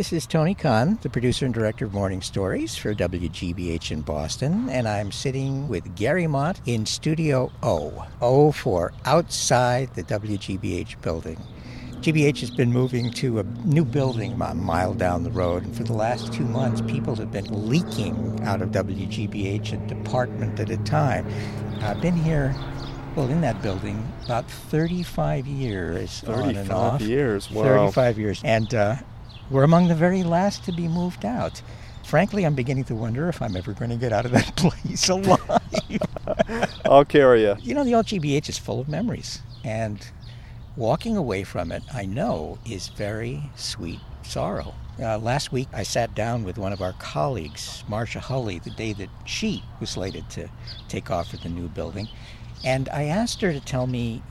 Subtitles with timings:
[0.00, 4.70] This is Tony Kahn, the producer and director of Morning Stories for WGBH in Boston,
[4.70, 8.06] and I'm sitting with Gary Mott in Studio O.
[8.22, 11.36] O for outside the WGBH building.
[12.00, 15.82] GBH has been moving to a new building a mile down the road, and for
[15.82, 20.78] the last two months, people have been leaking out of WGBH a department at a
[20.78, 21.26] time.
[21.82, 22.56] I've been here,
[23.16, 26.24] well, in that building about 35 years.
[26.24, 27.00] on and 35 off.
[27.02, 27.90] years, wow.
[27.90, 28.40] 35 years.
[28.42, 28.96] And uh,
[29.50, 31.60] we're among the very last to be moved out.
[32.04, 35.08] Frankly, I'm beginning to wonder if I'm ever going to get out of that place
[35.08, 35.40] alive.
[36.84, 37.56] I'll carry you.
[37.60, 39.42] You know, the old GBH is full of memories.
[39.64, 40.06] And
[40.76, 44.74] walking away from it, I know, is very sweet sorrow.
[45.00, 48.92] Uh, last week, I sat down with one of our colleagues, Marcia Hulley, the day
[48.94, 50.48] that she was slated to
[50.88, 52.08] take off for the new building.
[52.64, 54.22] And I asked her to tell me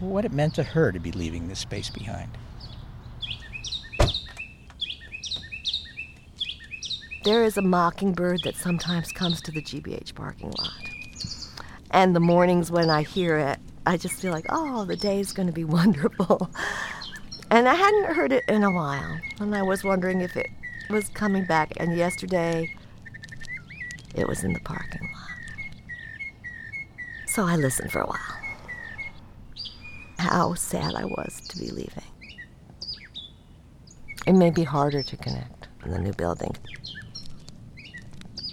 [0.00, 2.30] what it meant to her to be leaving this space behind.
[7.24, 10.72] There is a mockingbird that sometimes comes to the GBH parking lot.
[11.92, 15.46] And the mornings when I hear it, I just feel like, oh, the day's going
[15.46, 16.50] to be wonderful.
[17.48, 20.48] And I hadn't heard it in a while, and I was wondering if it
[20.90, 21.74] was coming back.
[21.76, 22.74] And yesterday,
[24.16, 25.28] it was in the parking lot.
[27.28, 28.18] So I listened for a while.
[30.18, 32.02] How sad I was to be leaving.
[34.26, 36.56] It may be harder to connect in the new building.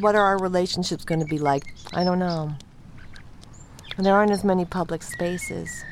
[0.00, 1.74] What are our relationships going to be like?
[1.92, 2.54] I don't know.
[3.96, 5.84] And there aren't as many public spaces.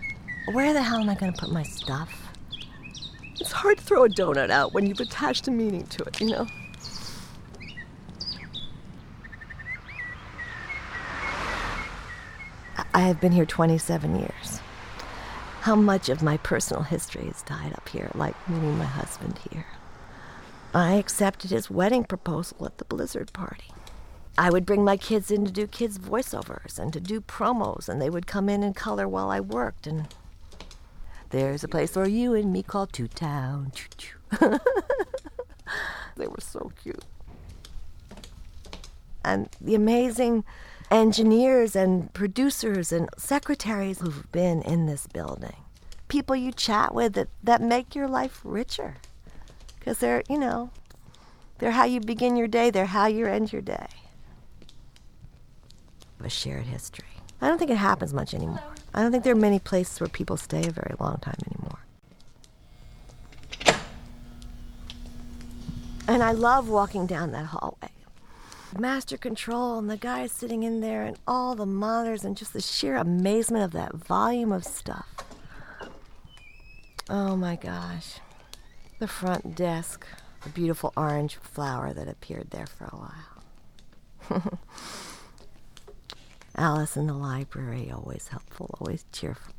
[0.53, 2.29] Where the hell am I going to put my stuff?
[3.41, 6.31] It's hard to throw a donut out when you've attached a meaning to it, you
[6.31, 6.47] know?
[12.95, 14.61] I have been here 27 years.
[15.63, 19.67] How much of my personal history is tied up here, like meeting my husband here?
[20.73, 23.73] I accepted his wedding proposal at the Blizzard party.
[24.39, 28.01] I would bring my kids in to do kids' voiceovers and to do promos, and
[28.01, 29.87] they would come in and color while I worked.
[29.87, 30.09] And
[31.31, 33.73] there's a place for you and me called Two Town.
[34.41, 37.05] they were so cute.
[39.25, 40.45] And the amazing
[40.91, 45.57] engineers and producers and secretaries who've been in this building.
[46.09, 48.97] People you chat with that, that make your life richer.
[49.79, 50.71] Because they're, you know,
[51.59, 53.89] they're how you begin your day, they're how you end your day.
[56.25, 57.07] A shared history.
[57.41, 58.63] I don't think it happens much anymore.
[58.93, 61.79] I don't think there are many places where people stay a very long time anymore.
[66.09, 67.91] And I love walking down that hallway.
[68.79, 72.61] Master control and the guy sitting in there and all the monitors and just the
[72.61, 75.07] sheer amazement of that volume of stuff.
[77.09, 78.19] Oh my gosh.
[78.99, 80.07] The front desk,
[80.43, 84.59] the beautiful orange flower that appeared there for a while.
[86.57, 89.53] Alice in the library, always helpful, always cheerful.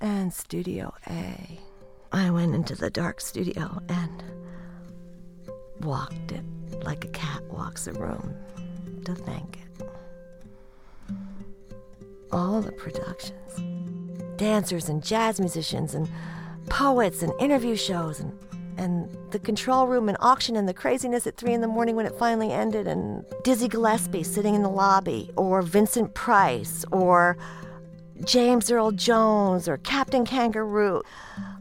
[0.00, 1.60] And Studio A.
[2.12, 4.22] I went into the dark studio and
[5.80, 6.42] walked it
[6.82, 8.34] like a cat walks a room
[9.04, 9.86] to thank it.
[12.32, 13.34] All the productions
[14.38, 16.08] dancers and jazz musicians and
[16.70, 18.32] poets and interview shows and
[18.78, 22.06] and the control room and auction and the craziness at three in the morning when
[22.06, 27.36] it finally ended, and Dizzy Gillespie sitting in the lobby, or Vincent Price, or
[28.24, 31.02] James Earl Jones, or Captain Kangaroo.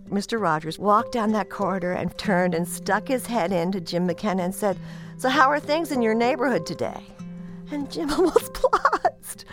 [0.10, 0.40] Mr.
[0.40, 4.56] Rogers walked down that corridor and turned and stuck his head into Jim McKenna and
[4.56, 4.78] said,
[5.18, 7.04] So, how are things in your neighborhood today?
[7.72, 9.44] And Jim almost plotzed,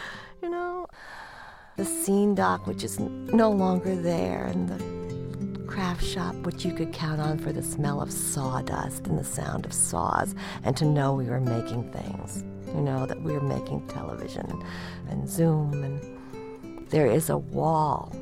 [0.43, 0.87] you know.
[1.77, 5.04] The scene dock, which is no longer there, and the
[5.75, 9.67] craft shop, which you could count on for the smell of sawdust and the sound
[9.67, 12.45] of saws, and to know we were making things.
[12.69, 14.63] You know, that we were making television
[15.09, 18.15] and Zoom, and there is a wall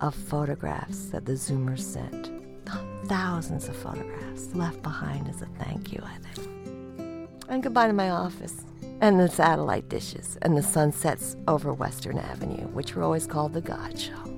[0.00, 2.32] of photographs that the Zoomers sent.
[3.04, 7.28] Thousands of photographs left behind as a thank you, I think.
[7.48, 8.64] And goodbye to my office.
[9.00, 13.60] And the satellite dishes and the sunsets over Western Avenue, which were always called the
[13.60, 14.35] God Show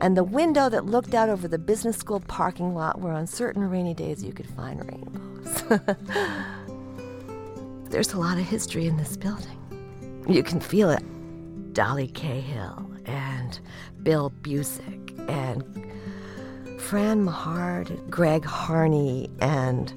[0.00, 3.68] and the window that looked out over the business school parking lot where on certain
[3.68, 5.62] rainy days you could find rainbows.
[7.90, 9.58] There's a lot of history in this building.
[10.28, 11.02] You can feel it.
[11.72, 13.60] Dolly Cahill and
[14.02, 15.62] Bill Busick and
[16.80, 19.92] Fran Mahard, Greg Harney and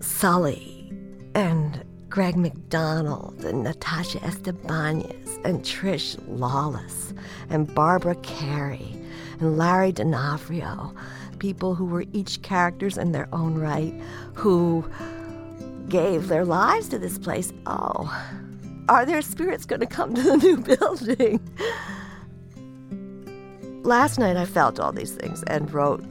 [0.00, 0.92] Sully
[1.34, 1.75] and
[2.16, 7.12] Greg McDonald and Natasha Estebanez and Trish Lawless
[7.50, 8.98] and Barbara Carey
[9.38, 10.94] and Larry D'Onofrio.
[11.40, 13.92] people who were each characters in their own right,
[14.32, 14.82] who
[15.90, 17.52] gave their lives to this place.
[17.66, 18.10] Oh,
[18.88, 21.38] are their spirits going to come to the new building?
[23.82, 26.02] Last night I felt all these things and wrote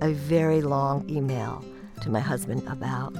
[0.00, 1.62] a very long email
[2.00, 3.14] to my husband about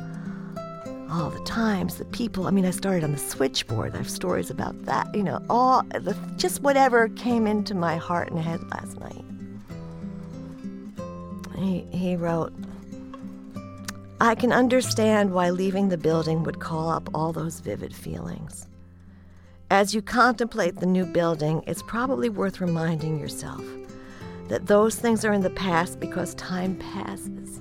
[1.12, 2.46] all the times, the people.
[2.46, 3.94] I mean, I started on the switchboard.
[3.94, 5.14] I have stories about that.
[5.14, 9.24] You know, all the just whatever came into my heart and head last night.
[11.58, 12.52] He, he wrote,
[14.20, 18.66] I can understand why leaving the building would call up all those vivid feelings.
[19.70, 23.64] As you contemplate the new building, it's probably worth reminding yourself
[24.48, 27.60] that those things are in the past because time passes,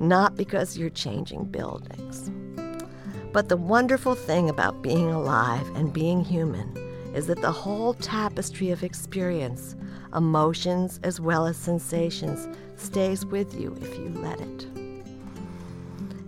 [0.00, 2.30] not because you're changing buildings.
[3.34, 6.72] But the wonderful thing about being alive and being human
[7.14, 9.74] is that the whole tapestry of experience,
[10.14, 12.46] emotions as well as sensations,
[12.76, 14.66] stays with you if you let it.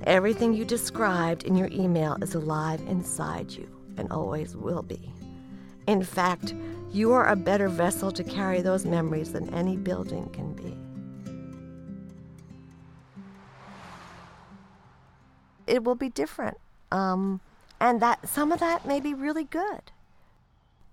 [0.02, 5.12] Everything you described in your email is alive inside you and always will be.
[5.86, 6.56] In fact,
[6.90, 10.76] you are a better vessel to carry those memories than any building can be.
[15.68, 16.58] It will be different
[16.92, 17.40] um,
[17.80, 19.92] and that some of that may be really good.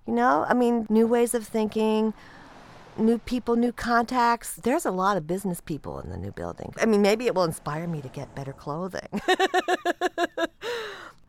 [0.08, 2.14] You know, I mean, new ways of thinking,
[2.98, 4.56] new people, new contacts.
[4.56, 6.74] There's a lot of business people in the new building.
[6.80, 9.08] I mean, maybe it will inspire me to get better clothing.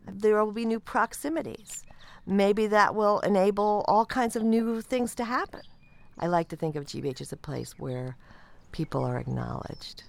[0.07, 1.83] there will be new proximities.
[2.25, 5.61] Maybe that will enable all kinds of new things to happen.
[6.17, 8.17] I like to think of GBH as a place where
[8.71, 10.03] people are acknowledged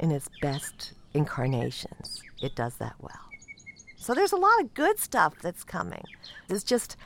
[0.00, 2.22] in its best incarnations.
[2.40, 3.31] It does that well.
[4.02, 6.02] So there's a lot of good stuff that's coming.
[6.48, 6.96] It's just,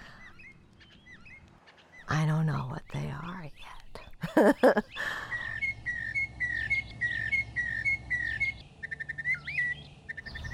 [2.08, 3.50] I don't know what they are
[4.34, 4.84] yet.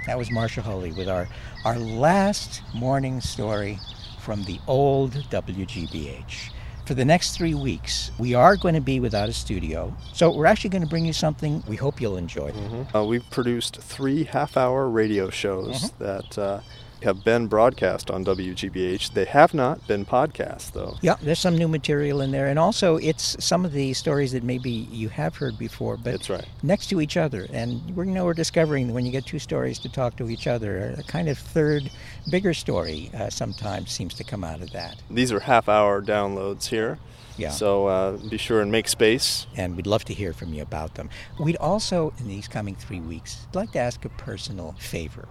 [0.07, 1.29] that was Marcia Hulley with our,
[1.65, 3.79] our last morning story
[4.19, 6.51] from the old WGBH
[6.93, 9.97] for the next three weeks, we are going to be without a studio.
[10.13, 12.51] So we're actually going to bring you something we hope you'll enjoy.
[12.51, 12.95] Mm-hmm.
[12.95, 16.05] Uh, we've produced three half hour radio shows mm-hmm.
[16.05, 16.39] that.
[16.39, 16.61] Uh,
[17.03, 19.13] have been broadcast on WGBH.
[19.13, 20.97] They have not been podcast, though.
[21.03, 24.43] Yeah, there's some new material in there, and also it's some of the stories that
[24.43, 26.47] maybe you have heard before, but That's right.
[26.63, 27.47] next to each other.
[27.53, 30.31] And we're, you know, we're discovering that when you get two stories to talk to
[30.31, 31.91] each other, a kind of third,
[32.31, 34.97] bigger story uh, sometimes seems to come out of that.
[35.11, 36.99] These are half-hour downloads here.
[37.37, 37.51] Yeah.
[37.51, 39.47] So uh, be sure and make space.
[39.57, 41.09] And we'd love to hear from you about them.
[41.41, 45.29] We'd also, in these coming three weeks, like to ask a personal favor.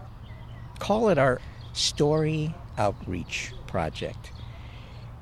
[0.80, 1.40] Call it our
[1.74, 4.32] story outreach project.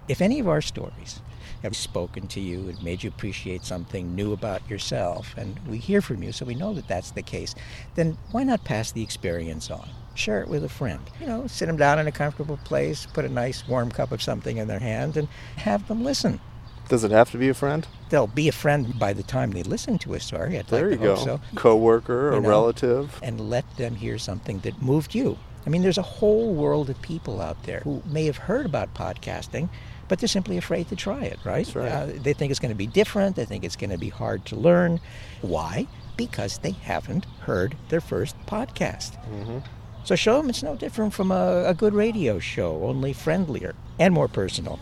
[0.07, 1.21] If any of our stories
[1.61, 6.01] have spoken to you and made you appreciate something new about yourself, and we hear
[6.01, 7.53] from you, so we know that that's the case,
[7.95, 9.89] then why not pass the experience on?
[10.15, 11.01] Share it with a friend.
[11.19, 14.21] You know, sit them down in a comfortable place, put a nice warm cup of
[14.21, 16.39] something in their hand, and have them listen.
[16.87, 17.87] Does it have to be a friend?
[18.09, 20.57] They'll be a friend by the time they listen to a story.
[20.57, 21.15] I'd there like you go.
[21.17, 21.39] So.
[21.55, 25.37] Co-worker, you a know, relative, and let them hear something that moved you.
[25.65, 28.93] I mean, there's a whole world of people out there who may have heard about
[28.93, 29.69] podcasting,
[30.07, 31.73] but they're simply afraid to try it, right?
[31.75, 31.91] right.
[31.91, 33.35] Uh, they think it's going to be different.
[33.35, 34.99] They think it's going to be hard to learn.
[35.41, 35.87] Why?
[36.17, 39.21] Because they haven't heard their first podcast.
[39.29, 39.59] Mm-hmm.
[40.03, 44.13] So show them it's no different from a, a good radio show, only friendlier and
[44.13, 44.79] more personal.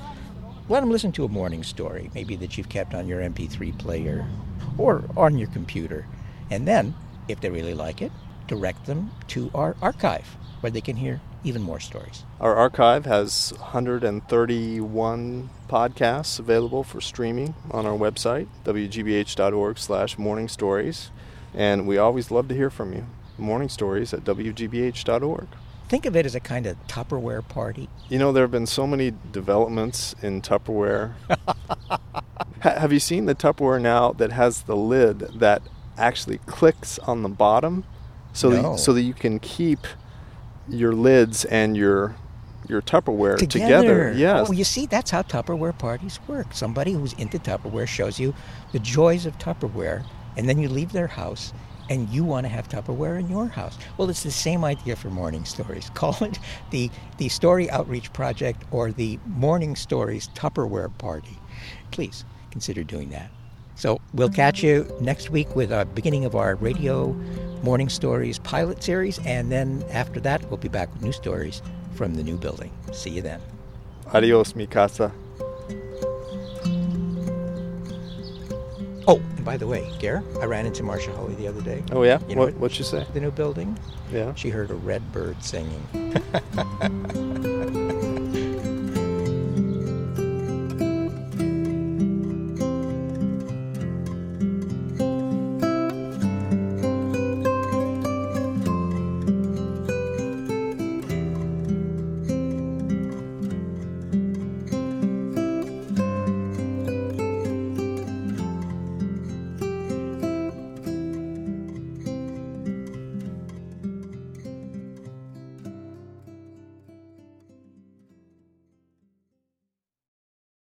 [0.69, 4.25] Let them listen to a morning story, maybe that you've kept on your MP3 player
[4.77, 6.05] or on your computer.
[6.51, 6.93] And then,
[7.27, 8.11] if they really like it,
[8.47, 12.23] direct them to our archive where they can hear even more stories.
[12.39, 21.11] Our archive has 131 podcasts available for streaming on our website, wgbh.org slash morning stories.
[21.53, 23.05] And we always love to hear from you.
[23.37, 25.47] Morning stories at wgbh.org.
[25.87, 27.87] Think of it as a kind of Tupperware party.
[28.09, 31.13] You know, there have been so many developments in Tupperware.
[32.59, 35.61] have you seen the Tupperware now that has the lid that
[35.97, 37.85] actually clicks on the bottom
[38.37, 38.73] so, no.
[38.73, 39.79] that, so that you can keep
[40.67, 42.15] your lids and your
[42.67, 43.81] your Tupperware together.
[43.81, 44.13] together.
[44.13, 44.47] Yes.
[44.49, 46.47] Oh, you see, that's how Tupperware parties work.
[46.51, 48.33] Somebody who's into Tupperware shows you
[48.73, 51.53] the joys of Tupperware, and then you leave their house
[51.89, 53.77] and you want to have Tupperware in your house.
[53.97, 55.89] Well, it's the same idea for morning stories.
[55.93, 56.39] Call it
[56.71, 61.37] the, the Story Outreach Project or the Morning Stories Tupperware Party.
[61.91, 63.31] Please consider doing that.
[63.75, 67.15] So we'll catch you next week with a beginning of our radio
[67.67, 71.61] morning stories pilot series, and then after that, we'll be back with new stories
[71.95, 72.71] from the new building.
[72.93, 73.41] See you then.
[74.13, 75.11] Adios, mi casa.
[79.09, 81.83] Oh, and by the way, Gare, I ran into Marcia Hulley the other day.
[81.91, 82.19] Oh yeah.
[82.29, 83.05] You know what what- what'd you say?
[83.13, 83.77] The new building.
[84.13, 84.33] Yeah.
[84.35, 85.83] She heard a red bird singing.